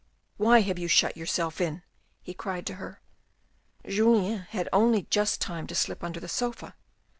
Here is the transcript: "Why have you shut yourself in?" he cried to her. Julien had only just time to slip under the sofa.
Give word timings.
"Why 0.37 0.61
have 0.61 0.79
you 0.79 0.87
shut 0.87 1.15
yourself 1.15 1.61
in?" 1.61 1.83
he 2.23 2.33
cried 2.33 2.65
to 2.65 2.75
her. 2.81 3.01
Julien 3.85 4.39
had 4.49 4.67
only 4.73 5.03
just 5.11 5.39
time 5.39 5.67
to 5.67 5.75
slip 5.75 6.03
under 6.03 6.19
the 6.19 6.27
sofa. 6.27 6.73